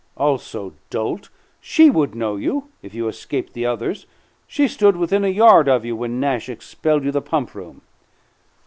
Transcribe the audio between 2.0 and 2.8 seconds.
know you